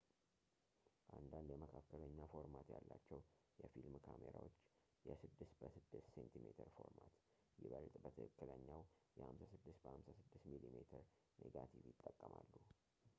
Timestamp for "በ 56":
9.87-10.51